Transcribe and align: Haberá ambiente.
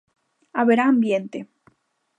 Haberá 0.57 0.83
ambiente. 0.87 1.39